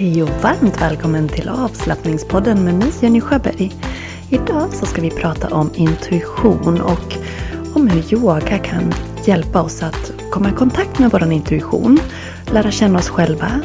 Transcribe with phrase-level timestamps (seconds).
[0.00, 3.72] Hej och varmt välkommen till avslappningspodden med mig Jenny Sjöberg.
[4.30, 7.16] Idag så ska vi prata om intuition och
[7.74, 8.92] om hur yoga kan
[9.26, 11.98] hjälpa oss att komma i kontakt med vår intuition,
[12.52, 13.60] lära känna oss själva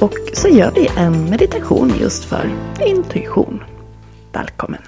[0.00, 2.50] och så gör vi en meditation just för
[2.86, 3.62] intuition.
[4.32, 4.82] Välkommen!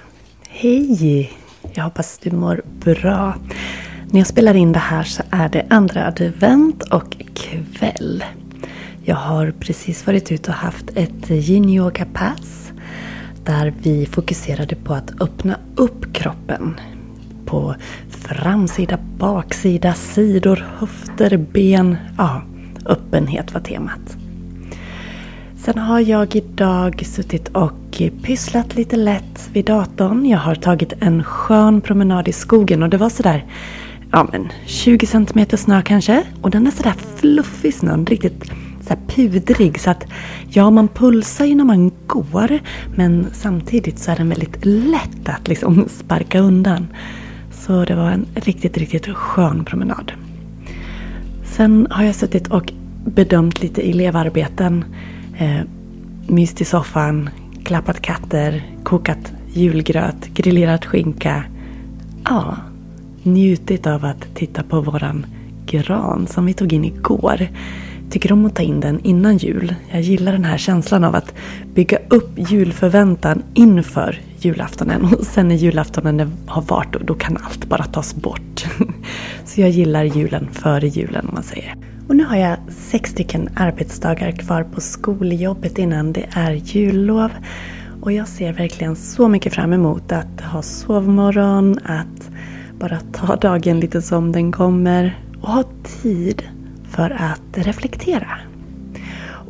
[0.49, 1.31] Hej!
[1.73, 3.35] Jag hoppas du mår bra.
[4.11, 7.17] När jag spelar in det här så är det andra advent och
[7.73, 8.23] kväll.
[9.09, 12.71] Jag har precis varit ute och haft ett yin-yoga-pass
[13.43, 16.79] där vi fokuserade på att öppna upp kroppen.
[17.45, 17.75] På
[18.09, 21.97] framsida, baksida, sidor, höfter, ben.
[22.17, 22.41] Ja,
[22.85, 24.17] öppenhet var temat.
[25.57, 30.25] Sen har jag idag suttit och pysslat lite lätt vid datorn.
[30.25, 33.45] Jag har tagit en skön promenad i skogen och det var sådär
[34.11, 36.23] ja, men 20 cm snö kanske.
[36.41, 38.51] Och den är sådär fluffig snön, riktigt
[38.87, 39.79] så pudrig.
[39.79, 40.05] Så att
[40.49, 42.59] ja, man pulsar ju när man går.
[42.95, 46.87] Men samtidigt så är den väldigt lätt att liksom sparka undan.
[47.51, 50.11] Så det var en riktigt, riktigt skön promenad.
[51.45, 52.73] Sen har jag suttit och
[53.05, 54.85] bedömt lite elevarbeten.
[55.37, 55.61] Eh,
[56.27, 57.29] myst i soffan,
[57.63, 61.43] klappat katter, kokat julgröt, grillerat skinka.
[62.23, 62.57] Ja,
[63.23, 65.25] njutit av att titta på våran
[65.65, 67.47] gran som vi tog in igår.
[68.09, 69.75] Tycker om att ta in den innan jul.
[69.91, 71.33] Jag gillar den här känslan av att
[71.73, 75.05] bygga upp julförväntan inför julaftonen.
[75.05, 78.65] Och sen när julaftonen har varit, då, då kan allt bara tas bort.
[79.45, 81.75] Så jag gillar julen före julen om man säger.
[82.07, 87.31] Och nu har jag sex stycken arbetsdagar kvar på skoljobbet innan det är jullov.
[88.01, 92.29] Och jag ser verkligen så mycket fram emot att ha sovmorgon, att
[92.79, 95.63] bara ta dagen lite som den kommer och ha
[96.01, 96.43] tid
[96.89, 98.39] för att reflektera.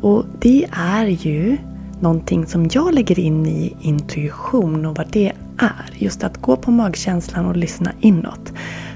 [0.00, 1.56] Och det är ju
[2.00, 5.90] någonting som jag lägger in i intuition och vad det är.
[5.92, 8.52] Just att gå på magkänslan och lyssna inåt.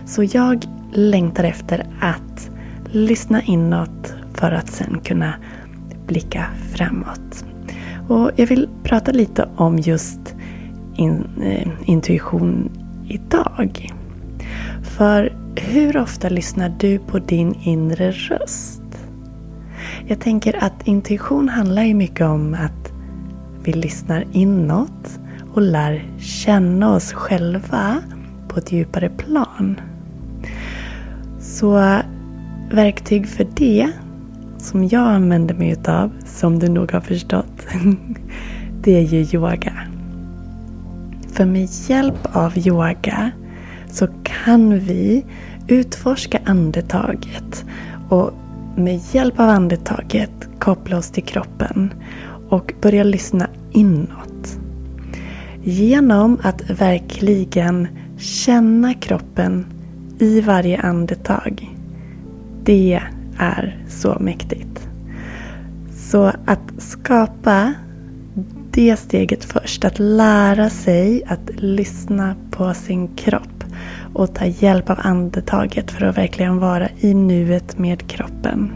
[0.07, 2.51] Så jag längtar efter att
[2.85, 5.35] lyssna inåt för att sen kunna
[6.07, 7.45] blicka framåt.
[8.09, 10.35] Och jag vill prata lite om just
[10.97, 12.71] in, eh, intuition
[13.09, 13.93] idag.
[14.97, 18.83] För hur ofta lyssnar du på din inre röst?
[20.07, 22.93] Jag tänker att intuition handlar ju mycket om att
[23.65, 25.21] vi lyssnar inåt
[25.55, 27.99] och lär känna oss själva
[28.49, 29.81] på ett djupare plan.
[31.41, 31.99] Så
[32.71, 33.91] verktyg för det
[34.59, 37.67] som jag använder mig utav, som du nog har förstått,
[38.83, 39.73] det är ju yoga.
[41.33, 43.31] För med hjälp av yoga
[43.93, 45.25] så kan vi
[45.69, 47.65] utforska andetaget
[48.09, 48.31] och
[48.77, 51.95] med hjälp av andetaget koppla oss till kroppen
[52.49, 54.59] och börja lyssna inåt.
[55.63, 57.89] Genom att verkligen
[58.19, 59.67] känna kroppen
[60.19, 61.77] i varje andetag.
[62.65, 63.01] Det
[63.39, 64.89] är så mäktigt.
[65.91, 67.75] Så att skapa
[68.71, 73.62] det steget först, att lära sig att lyssna på sin kropp
[74.13, 78.73] och ta hjälp av andetaget för att verkligen vara i nuet med kroppen.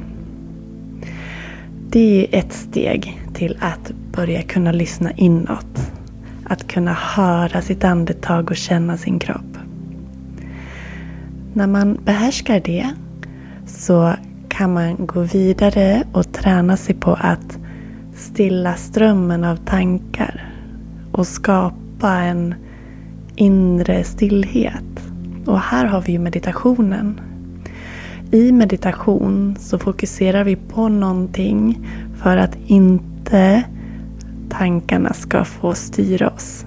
[1.90, 5.92] Det är ett steg till att börja kunna lyssna inåt.
[6.44, 9.58] Att kunna höra sitt andetag och känna sin kropp.
[11.52, 12.90] När man behärskar det
[13.66, 14.14] så
[14.48, 17.58] kan man gå vidare och träna sig på att
[18.14, 20.52] stilla strömmen av tankar
[21.12, 22.54] och skapa en
[23.36, 24.95] inre stillhet.
[25.46, 27.20] Och här har vi ju meditationen.
[28.30, 31.88] I meditation så fokuserar vi på någonting
[32.22, 33.62] för att inte
[34.48, 36.66] tankarna ska få styra oss.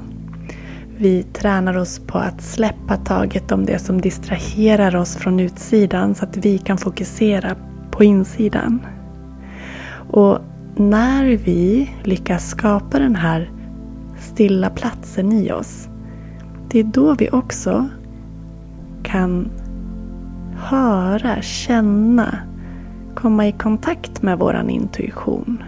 [0.97, 6.25] Vi tränar oss på att släppa taget om det som distraherar oss från utsidan så
[6.25, 7.55] att vi kan fokusera
[7.91, 8.81] på insidan.
[10.11, 10.39] Och
[10.75, 13.51] när vi lyckas skapa den här
[14.19, 15.89] stilla platsen i oss,
[16.69, 17.89] det är då vi också
[19.03, 19.51] kan
[20.55, 22.37] höra, känna,
[23.15, 25.63] komma i kontakt med våran intuition.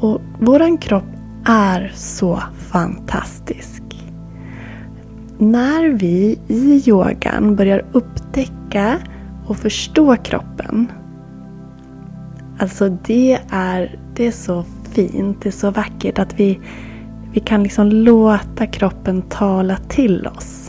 [0.00, 1.04] Och våran kropp
[1.44, 3.82] är så fantastisk.
[5.38, 8.98] När vi i yogan börjar upptäcka
[9.46, 10.92] och förstå kroppen.
[12.58, 16.60] Alltså det är, det är så fint, det är så vackert att vi,
[17.32, 20.59] vi kan liksom låta kroppen tala till oss.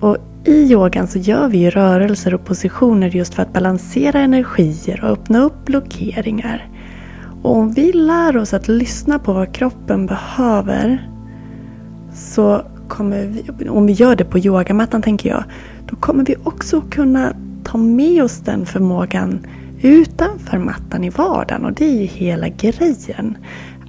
[0.00, 5.10] Och I yogan så gör vi rörelser och positioner just för att balansera energier och
[5.10, 6.68] öppna upp blockeringar.
[7.42, 11.08] Och om vi lär oss att lyssna på vad kroppen behöver
[12.14, 15.44] så kommer vi, om vi gör det på yogamattan tänker jag,
[15.86, 17.32] då kommer vi också kunna
[17.64, 19.46] ta med oss den förmågan
[19.82, 23.36] utanför mattan i vardagen och det är ju hela grejen.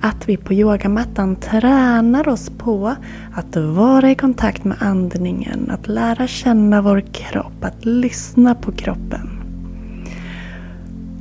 [0.02, 2.96] Att vi på yogamattan tränar oss på
[3.34, 9.30] att vara i kontakt med andningen, att lära känna vår kropp, att lyssna på kroppen.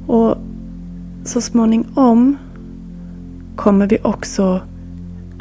[0.07, 0.37] Och
[1.25, 2.37] så småningom
[3.57, 4.61] kommer vi också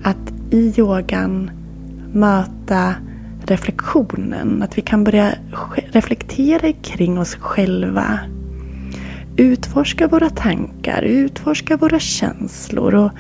[0.04, 1.52] att i yogan
[2.14, 2.96] möta
[3.46, 4.64] reflektionen.
[4.64, 5.34] Att vi kan börja
[5.92, 8.20] reflektera kring oss själva.
[9.40, 13.12] Utforska våra tankar, utforska våra känslor och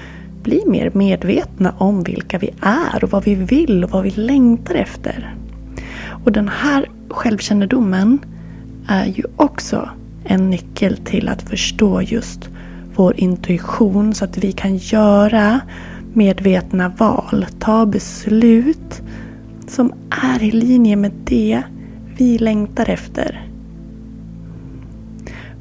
[0.43, 4.75] bli mer medvetna om vilka vi är och vad vi vill och vad vi längtar
[4.75, 5.35] efter.
[6.25, 8.19] Och den här självkännedomen
[8.87, 9.89] är ju också
[10.23, 12.49] en nyckel till att förstå just
[12.95, 15.59] vår intuition så att vi kan göra
[16.13, 19.01] medvetna val, ta beslut
[19.67, 21.63] som är i linje med det
[22.17, 23.48] vi längtar efter.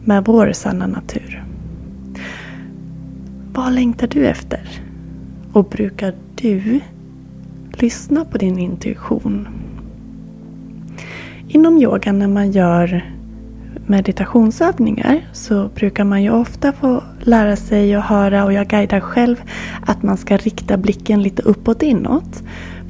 [0.08, 1.44] Med vår sanna natur.
[3.52, 4.60] Vad längtar du efter?
[5.52, 6.81] Och brukar du
[7.72, 9.49] lyssna på din intuition?
[11.49, 13.14] Inom yogan när man gör
[13.87, 19.37] meditationsövningar så brukar man ju ofta få lära sig och höra och jag guidar själv
[19.87, 22.43] att man ska rikta blicken lite uppåt inåt.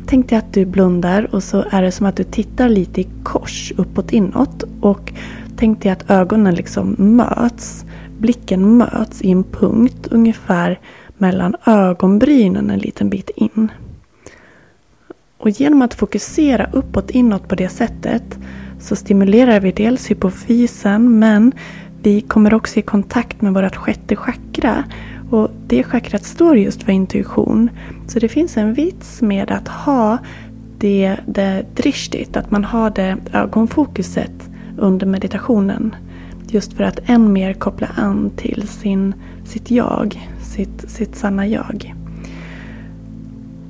[0.07, 3.09] Tänk dig att du blundar och så är det som att du tittar lite i
[3.23, 5.13] kors uppåt inåt och
[5.59, 7.85] tänk dig att ögonen liksom möts.
[8.19, 10.79] Blicken möts i en punkt ungefär
[11.19, 13.73] mellan ögonbrynen en liten bit in.
[15.39, 18.39] Och genom att fokusera uppåt inåt på det sättet
[18.81, 21.53] så stimulerar vi dels hypofysen men
[22.03, 24.85] vi kommer också i kontakt med vårt sjätte chakra.
[25.31, 27.71] Och det chakrat står just för intuition.
[28.07, 30.19] Så det finns en vits med att ha
[30.79, 35.95] det, det drishtit, att man har det ögonfokuset under meditationen.
[36.47, 39.15] Just för att än mer koppla an till sin,
[39.45, 41.95] sitt jag, sitt, sitt sanna jag.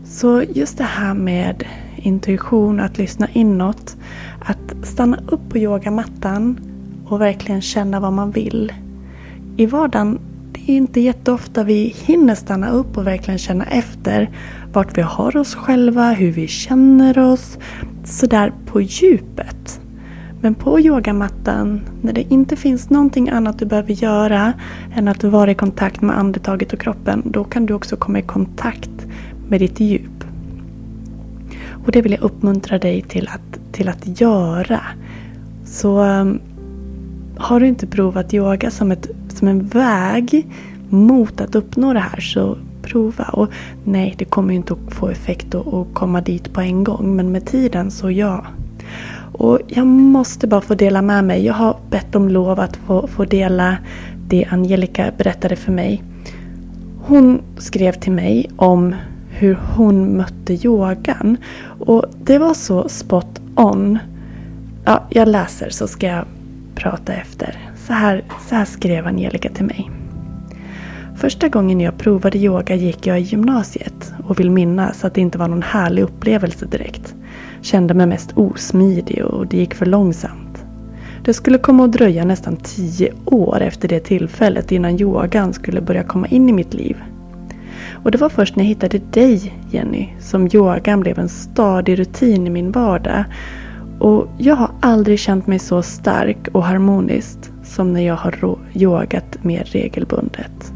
[0.05, 1.64] Så just det här med
[1.96, 3.96] intuition, att lyssna inåt.
[4.40, 6.60] Att stanna upp på yogamattan
[7.06, 8.72] och verkligen känna vad man vill.
[9.56, 10.19] I vardagen,
[10.52, 14.31] det är inte jätteofta vi hinner stanna upp och verkligen känna efter
[14.72, 17.58] vart vi har oss själva, hur vi känner oss,
[18.04, 19.77] sådär på djupet.
[20.40, 24.52] Men på yogamattan, när det inte finns någonting annat du behöver göra
[24.94, 28.23] än att vara i kontakt med andetaget och kroppen, då kan du också komma i
[28.23, 29.06] kontakt
[29.49, 30.25] med ditt djup.
[31.87, 34.81] Och det vill jag uppmuntra dig till att, till att göra.
[35.64, 36.40] Så um,
[37.37, 40.46] har du inte provat yoga som, ett, som en väg
[40.88, 43.25] mot att uppnå det här så prova.
[43.25, 43.49] Och
[43.85, 47.17] nej, det kommer inte att få effekt att komma dit på en gång.
[47.17, 48.46] Men med tiden så ja.
[49.38, 51.44] Och jag måste bara få dela med mig.
[51.44, 53.76] Jag har bett om lov att få, få dela
[54.29, 56.02] det Angelica berättade för mig.
[57.02, 58.94] Hon skrev till mig om
[59.29, 61.37] hur hon mötte yogan.
[61.79, 63.99] Och det var så spot on.
[64.85, 66.25] Ja, jag läser så ska jag
[66.75, 67.58] prata efter.
[67.87, 69.90] Så här, så här skrev Angelica till mig.
[71.17, 75.38] Första gången jag provade yoga gick jag i gymnasiet och vill minnas att det inte
[75.38, 77.14] var någon härlig upplevelse direkt.
[77.60, 80.64] Kände mig mest osmidig och det gick för långsamt.
[81.24, 86.02] Det skulle komma att dröja nästan tio år efter det tillfället innan yogan skulle börja
[86.02, 86.96] komma in i mitt liv.
[88.04, 92.46] Och det var först när jag hittade dig, Jenny, som yogan blev en stadig rutin
[92.46, 93.24] i min vardag.
[93.98, 99.38] Och jag har aldrig känt mig så stark och harmoniskt som när jag har yogat
[99.42, 100.72] mer regelbundet.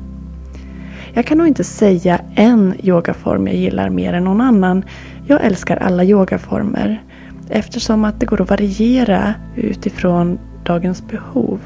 [1.15, 4.85] Jag kan nog inte säga en yogaform jag gillar mer än någon annan.
[5.27, 7.03] Jag älskar alla yogaformer
[7.49, 11.61] eftersom att det går att variera utifrån dagens behov.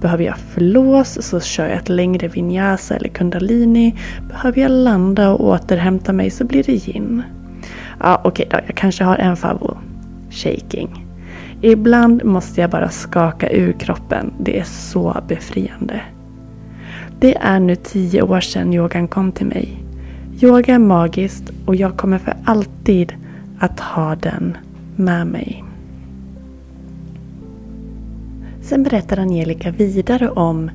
[0.00, 3.94] Behöver jag flås så kör jag ett längre vinyasa eller kundalini.
[4.28, 7.22] Behöver jag landa och återhämta mig så blir det yin.
[8.00, 9.78] Ja, okej okay då, jag kanske har en favorit.
[10.30, 11.06] Shaking.
[11.60, 14.32] Ibland måste jag bara skaka ur kroppen.
[14.40, 16.00] Det är så befriande.
[17.20, 19.87] Det är nu tio år sedan yogan kom till mig.
[20.40, 23.14] Yoga är magiskt och jag kommer för alltid
[23.58, 24.56] att ha den
[24.96, 25.64] med mig.
[28.62, 30.70] Sen berättar Angelica vidare om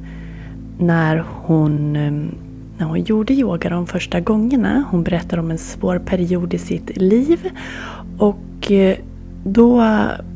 [0.79, 2.36] när hon, ehm,
[2.77, 4.84] när hon gjorde yoga de första gångerna.
[4.89, 7.50] Hon berättar om en svår period i sitt liv.
[8.17, 8.98] Och eh,
[9.43, 9.84] då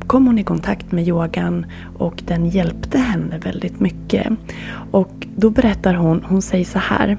[0.07, 1.65] kom hon i kontakt med yogan
[1.97, 4.27] och den hjälpte henne väldigt mycket.
[4.91, 7.17] Och då berättar hon, hon säger så här.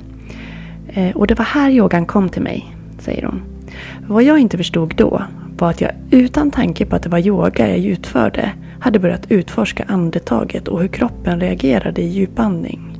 [0.88, 3.42] Eh, och det var här yogan kom till mig, säger hon.
[4.06, 5.22] Vad jag inte förstod då
[5.58, 9.84] var att jag utan tanke på att det var yoga jag utförde hade börjat utforska
[9.88, 12.98] andetaget och hur kroppen reagerade i djupandning.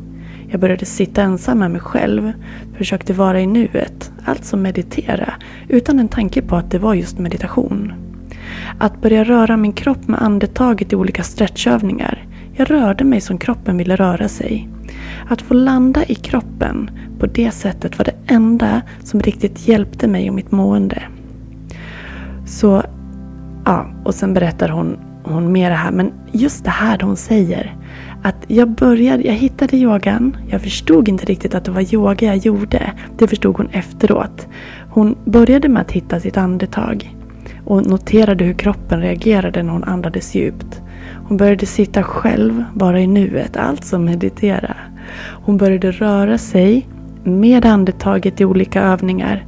[0.50, 2.33] Jag började sitta ensam med mig själv,
[2.76, 5.35] försökte vara i nuet, alltså meditera,
[5.68, 7.92] utan en tanke på att det var just meditation.
[8.78, 12.26] Att börja röra min kropp med andetaget i olika stretchövningar.
[12.57, 14.68] Jag rörde mig som kroppen ville röra sig.
[15.28, 20.28] Att få landa i kroppen på det sättet var det enda som riktigt hjälpte mig
[20.28, 21.02] och mitt mående.
[22.47, 22.83] Så,
[23.64, 25.90] ja, och sen berättar hon, hon mer det här.
[25.90, 27.76] Men just det här hon säger.
[28.23, 30.37] Att jag började, jag hittade yogan.
[30.50, 32.92] Jag förstod inte riktigt att det var yoga jag gjorde.
[33.18, 34.49] Det förstod hon efteråt.
[34.90, 37.14] Hon började med att hitta sitt andetag.
[37.64, 40.83] Och noterade hur kroppen reagerade när hon andades djupt.
[41.28, 44.76] Hon började sitta själv, vara i nuet, alltså meditera.
[45.44, 46.88] Hon började röra sig
[47.25, 49.47] med andetaget i olika övningar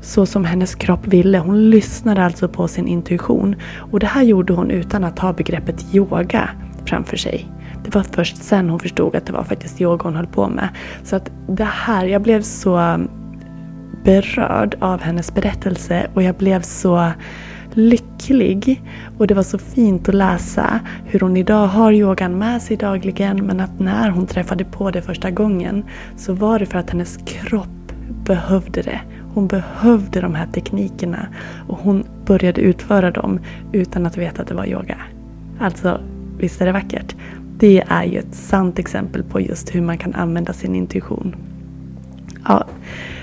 [0.00, 1.38] så som hennes kropp ville.
[1.38, 3.56] Hon lyssnade alltså på sin intuition.
[3.92, 6.50] Och det här gjorde hon utan att ha begreppet yoga
[6.84, 7.48] framför sig.
[7.84, 10.68] Det var först sen hon förstod att det var faktiskt yoga hon höll på med.
[11.04, 12.98] Så att det här, jag blev så
[14.04, 17.12] berörd av hennes berättelse och jag blev så
[17.76, 18.82] lycklig.
[19.18, 23.46] Och det var så fint att läsa hur hon idag har yogan med sig dagligen
[23.46, 25.84] men att när hon träffade på det första gången
[26.16, 27.92] så var det för att hennes kropp
[28.24, 29.00] behövde det.
[29.34, 31.26] Hon behövde de här teknikerna
[31.68, 33.40] och hon började utföra dem
[33.72, 34.96] utan att veta att det var yoga.
[35.60, 36.00] Alltså,
[36.38, 37.16] visst är det vackert?
[37.56, 41.36] Det är ju ett sant exempel på just hur man kan använda sin intuition.
[42.48, 42.66] Ja,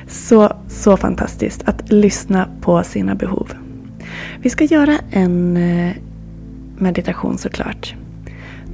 [0.07, 3.66] så, så fantastiskt att lyssna på sina behov.
[4.41, 5.95] Vi ska göra en eh,
[6.77, 7.95] meditation såklart.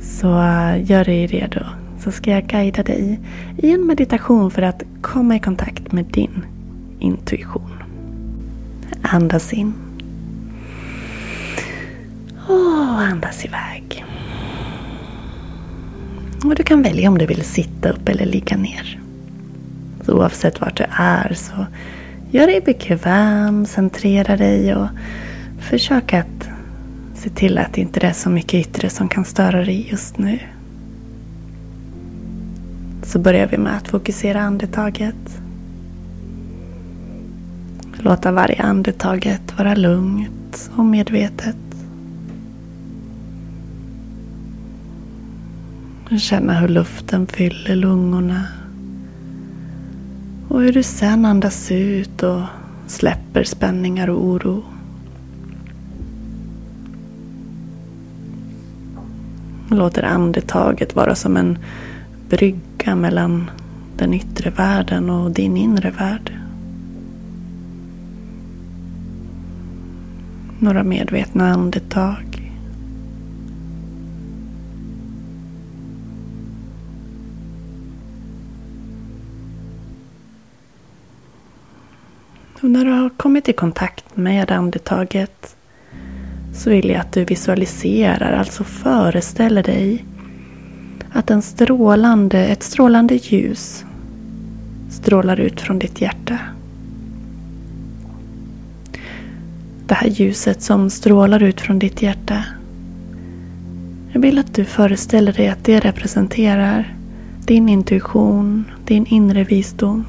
[0.01, 1.59] Så eh, gör dig redo.
[1.99, 3.19] Så ska jag guida dig
[3.57, 6.45] i en meditation för att komma i kontakt med din
[6.99, 7.83] intuition.
[9.01, 9.73] Andas in.
[12.47, 14.05] Och andas iväg.
[16.43, 18.99] Och du kan välja om du vill sitta upp eller ligga ner.
[20.05, 21.65] Så oavsett vart du är så
[22.33, 24.87] gör dig bekväm, centrera dig och
[25.63, 26.49] försök att
[27.15, 30.39] se till att det inte är så mycket yttre som kan störa dig just nu.
[33.03, 35.41] Så börjar vi med att fokusera andetaget.
[37.93, 41.55] Låta varje andetaget vara lugnt och medvetet.
[46.19, 48.47] Känna hur luften fyller lungorna.
[50.47, 52.41] Och hur du sen andas ut och
[52.87, 54.63] släpper spänningar och oro.
[59.73, 61.57] Låter andetaget vara som en
[62.29, 63.51] brygga mellan
[63.97, 66.33] den yttre världen och din inre värld.
[70.59, 72.51] Några medvetna andetag.
[82.61, 85.55] Och när du har kommit i kontakt med andetaget
[86.53, 90.05] så vill jag att du visualiserar, alltså föreställer dig
[91.11, 93.85] att en strålande, ett strålande ljus
[94.89, 96.39] strålar ut från ditt hjärta.
[99.87, 102.43] Det här ljuset som strålar ut från ditt hjärta.
[104.11, 106.95] Jag vill att du föreställer dig att det representerar
[107.45, 110.05] din intuition, din inre visdom.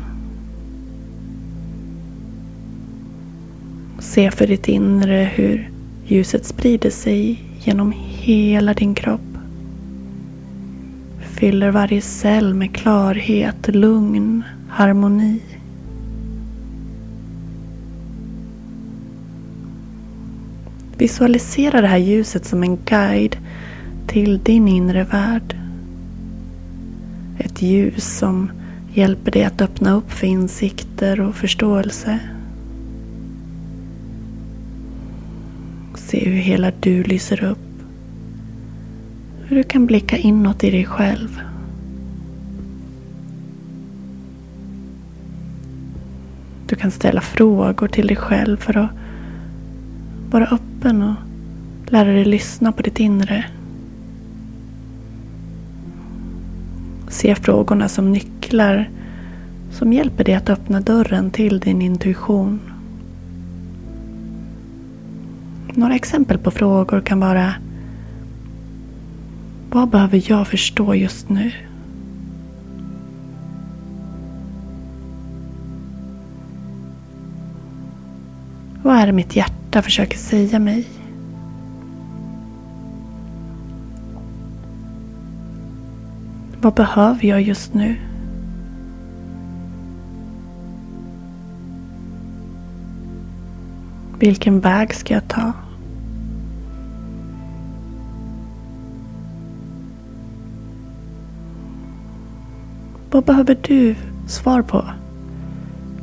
[3.98, 5.73] Se för ditt inre hur
[6.06, 9.20] ljuset sprider sig genom hela din kropp.
[11.20, 15.40] Fyller varje cell med klarhet, lugn, harmoni.
[20.98, 23.36] Visualisera det här ljuset som en guide
[24.06, 25.56] till din inre värld.
[27.38, 28.50] Ett ljus som
[28.92, 32.18] hjälper dig att öppna upp för insikter och förståelse.
[36.06, 37.58] Se hur hela du lyser upp.
[39.44, 41.40] Hur du kan blicka inåt i dig själv.
[46.66, 48.90] Du kan ställa frågor till dig själv för att
[50.30, 51.14] vara öppen och
[51.86, 53.44] lära dig lyssna på ditt inre.
[57.08, 58.90] Se frågorna som nycklar
[59.70, 62.73] som hjälper dig att öppna dörren till din intuition.
[65.76, 67.54] Några exempel på frågor kan vara
[69.70, 71.52] Vad behöver jag förstå just nu?
[78.82, 80.86] Vad är det mitt hjärta försöker säga mig?
[86.60, 87.96] Vad behöver jag just nu?
[94.18, 95.52] Vilken väg ska jag ta?
[103.14, 103.94] Vad behöver du
[104.26, 104.84] svar på?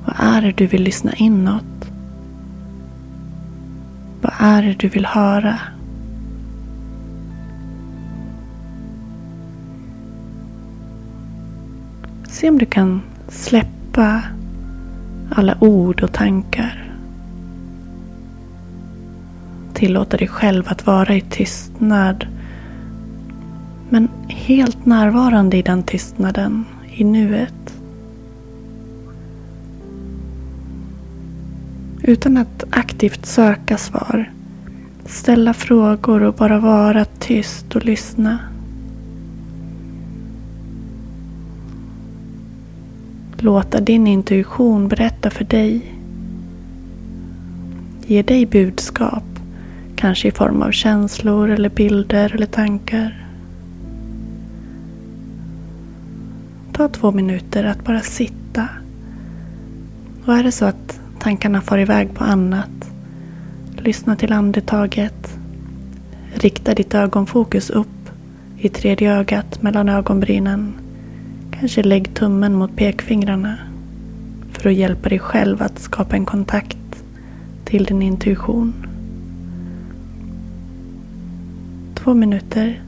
[0.06, 1.92] Vad är det du vill lyssna inåt?
[4.22, 5.60] Vad är det du vill höra?
[12.28, 14.22] Se om du kan släppa
[15.30, 16.94] alla ord och tankar.
[19.74, 22.28] Tillåta dig själv att vara i tystnad.
[23.90, 27.74] Men helt närvarande i den tystnaden, i nuet.
[32.04, 34.32] Utan att aktivt söka svar.
[35.06, 38.40] Ställa frågor och bara vara tyst och lyssna.
[43.38, 45.96] Låta din intuition berätta för dig.
[48.06, 49.24] Ge dig budskap.
[49.96, 53.21] Kanske i form av känslor eller bilder eller tankar.
[56.82, 58.68] Ta två minuter att bara sitta.
[60.26, 62.92] Och är det så att tankarna far iväg på annat.
[63.78, 65.38] Lyssna till andetaget.
[66.34, 68.10] Rikta ditt ögonfokus upp
[68.58, 70.74] i tredje ögat mellan ögonbrynen
[71.52, 73.58] Kanske lägg tummen mot pekfingrarna
[74.52, 77.04] för att hjälpa dig själv att skapa en kontakt
[77.66, 78.74] till din intuition.
[81.96, 82.82] Två minuter.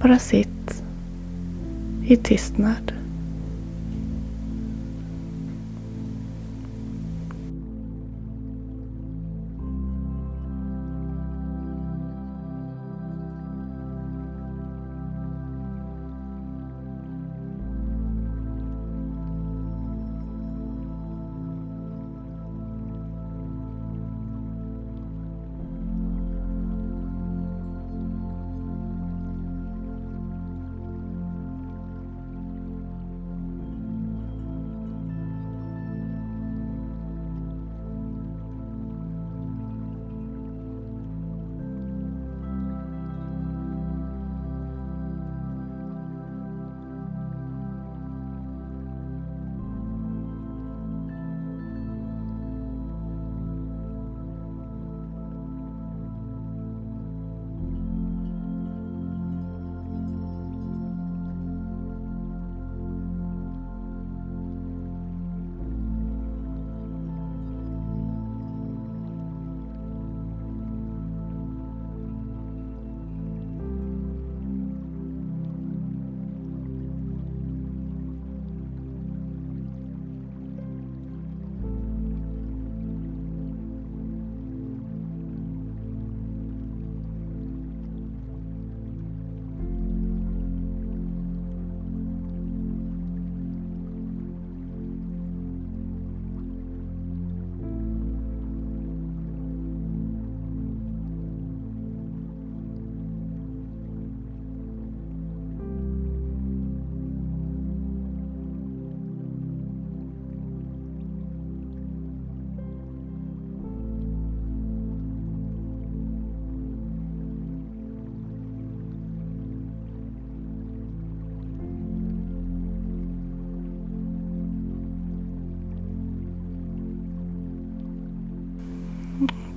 [0.00, 0.59] Bara sitt
[2.10, 2.99] i tystnad.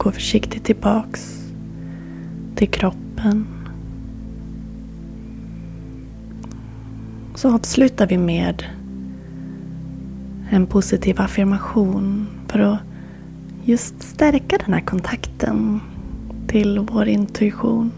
[0.04, 1.52] Gå försiktigt tillbaks
[2.56, 3.48] till kroppen.
[7.36, 8.64] Så avslutar vi med
[10.50, 12.80] en positiv affirmation för att
[13.64, 15.80] just stärka den här kontakten
[16.48, 17.92] till vår intuition.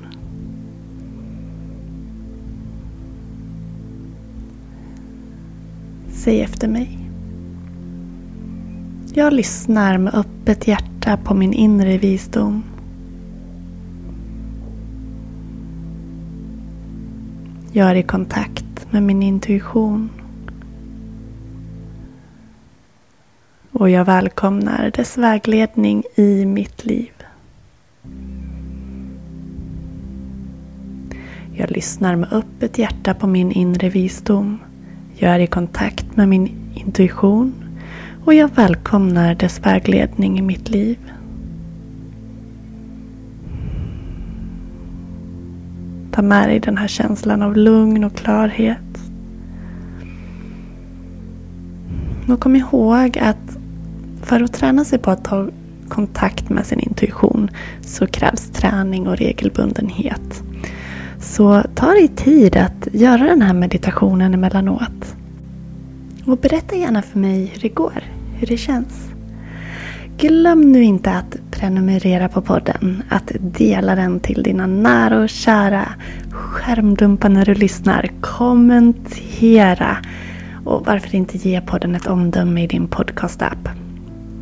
[6.09, 6.99] Säg efter mig.
[9.13, 12.63] Jag lyssnar med öppet hjärta lita på min inre visdom.
[17.71, 20.09] Jag är i kontakt med min intuition.
[23.71, 27.11] Och jag välkomnar dess vägledning i mitt liv.
[31.53, 34.59] Jag lyssnar med öppet hjärta på min inre visdom.
[35.17, 37.64] Jag är i kontakt med min intuition
[38.25, 40.97] och jag välkomnar dess vägledning i mitt liv.
[46.11, 48.77] Ta med dig den här känslan av lugn och klarhet.
[52.29, 53.57] Och kom ihåg att
[54.21, 55.49] för att träna sig på att ta
[55.89, 57.49] kontakt med sin intuition
[57.81, 60.43] så krävs träning och regelbundenhet.
[61.19, 65.15] Så ta dig tid att göra den här meditationen emellanåt.
[66.25, 68.03] Och berätta gärna för mig hur det går,
[68.39, 69.09] hur det känns.
[70.17, 75.89] Glöm nu inte att prenumerera på podden, att dela den till dina nära och kära.
[76.31, 79.97] Skärmdumpa när du lyssnar, kommentera
[80.65, 83.69] och varför inte ge podden ett omdöme i din podcast-app.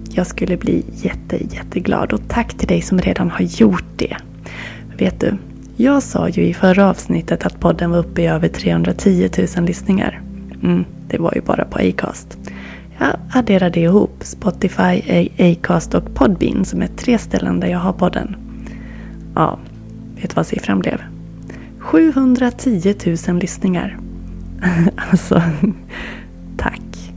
[0.10, 4.18] Jag skulle bli jätte, jätteglad och tack till dig som redan har gjort det.
[4.98, 5.38] Vet du,
[5.76, 10.22] jag sa ju i förra avsnittet att podden var uppe i över 310 000 lyssningar.
[10.64, 12.38] Mm, det var ju bara på Acast.
[13.04, 18.36] Jag adderade ihop Spotify, Acast och Podbean som är tre ställen där jag har podden.
[19.36, 19.60] Ja,
[20.16, 21.02] vet du vad siffran blev?
[21.80, 22.96] 710
[23.28, 24.00] 000 lyssningar.
[25.12, 25.42] alltså,
[26.58, 27.14] tack.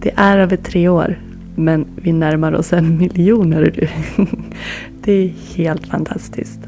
[0.00, 1.18] Det är över tre år.
[1.56, 3.88] Men vi närmar oss en miljon, du.
[5.02, 6.60] Det är helt fantastiskt.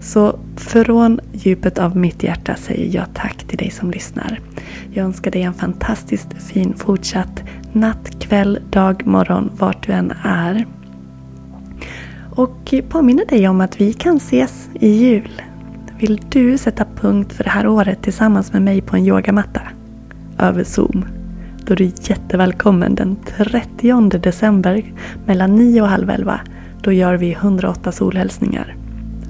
[0.00, 4.40] Så från djupet av mitt hjärta säger jag tack till dig som lyssnar.
[4.92, 10.66] Jag önskar dig en fantastiskt fin fortsatt natt, kväll, dag, morgon, vart du än är.
[12.30, 15.42] Och påminner dig om att vi kan ses i jul.
[15.98, 19.60] Vill du sätta punkt för det här året tillsammans med mig på en yogamatta?
[20.38, 21.04] Över Zoom.
[21.58, 24.82] Då är du jättevälkommen den 30 december
[25.26, 26.40] mellan 9 och halv 11.
[26.82, 28.76] Då gör vi 108 solhälsningar.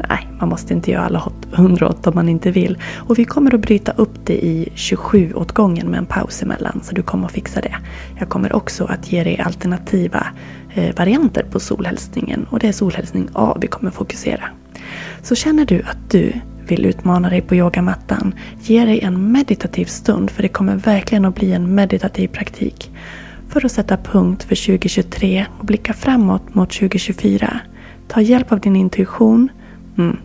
[0.09, 2.79] Nej, man måste inte göra alla 108 om man inte vill.
[2.97, 6.81] Och vi kommer att bryta upp det i 27 åt gången med en paus emellan.
[6.83, 7.77] Så du kommer att fixa det.
[8.19, 10.27] Jag kommer också att ge dig alternativa
[10.75, 12.47] eh, varianter på solhälsningen.
[12.51, 14.45] Och det är solhälsning A vi kommer fokusera.
[15.23, 16.33] Så känner du att du
[16.69, 21.35] vill utmana dig på yogamattan, ge dig en meditativ stund för det kommer verkligen att
[21.35, 22.91] bli en meditativ praktik.
[23.49, 27.61] För att sätta punkt för 2023 och blicka framåt mot 2024.
[28.09, 29.49] Ta hjälp av din intuition.
[29.99, 30.17] Mm,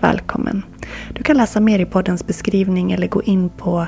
[0.00, 0.62] välkommen.
[1.14, 3.86] Du kan läsa mer i poddens beskrivning eller gå in på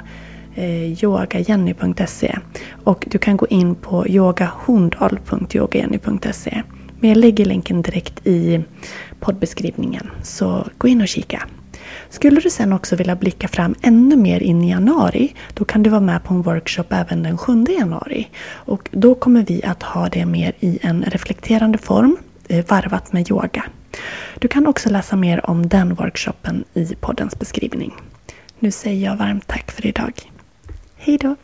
[0.54, 2.38] eh, yogajenny.se.
[2.84, 6.62] Och du kan gå in på yogahondal.yogajenny.se.
[7.00, 8.64] Men jag lägger länken direkt i
[9.20, 10.10] poddbeskrivningen.
[10.22, 11.48] Så gå in och kika.
[12.10, 15.90] Skulle du sen också vilja blicka fram ännu mer in i januari, då kan du
[15.90, 18.28] vara med på en workshop även den 7 januari.
[18.50, 22.16] Och då kommer vi att ha det mer i en reflekterande form,
[22.48, 23.64] eh, varvat med yoga.
[24.38, 27.94] Du kan också läsa mer om den workshopen i poddens beskrivning.
[28.58, 30.12] Nu säger jag varmt tack för idag.
[30.96, 31.36] Hej då!